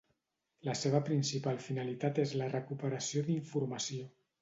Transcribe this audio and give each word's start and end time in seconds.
La 0.67 0.73
seva 0.79 1.01
principal 1.09 1.61
finalitat 1.67 2.25
és 2.25 2.35
la 2.43 2.51
recuperació 2.57 3.27
d'informació. 3.31 4.15